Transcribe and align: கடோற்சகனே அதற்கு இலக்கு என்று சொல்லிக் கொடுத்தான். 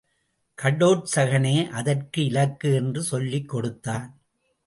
கடோற்சகனே 0.61 1.69
அதற்கு 1.69 2.25
இலக்கு 2.25 2.73
என்று 2.73 3.03
சொல்லிக் 3.03 3.49
கொடுத்தான். 3.49 4.21